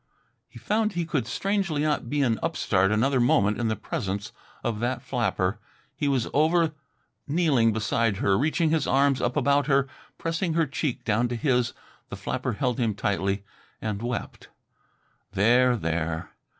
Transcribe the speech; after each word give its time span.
He 0.49 0.57
found 0.57 0.93
he 0.93 1.05
could 1.05 1.27
strangely 1.27 1.83
not 1.83 2.09
be 2.09 2.23
an 2.23 2.39
upstart 2.41 2.91
another 2.91 3.19
moment 3.19 3.59
in 3.59 3.67
the 3.67 3.75
presence 3.75 4.31
of 4.63 4.79
that 4.79 5.03
flapper. 5.03 5.59
He 5.95 6.07
was 6.07 6.27
over 6.33 6.73
kneeling 7.27 7.71
beside 7.71 8.17
her, 8.17 8.35
reaching 8.35 8.71
his 8.71 8.87
arms 8.87 9.21
up 9.21 9.37
about 9.37 9.67
her, 9.67 9.87
pressing 10.17 10.53
her 10.55 10.65
cheek 10.65 11.03
down 11.03 11.27
to 11.27 11.35
his. 11.35 11.73
The 12.09 12.17
flapper 12.17 12.53
held 12.53 12.79
him 12.79 12.95
tightly 12.95 13.43
and 13.79 14.01
wept. 14.01 14.47
"There, 15.33 15.77
there!" 15.77 16.31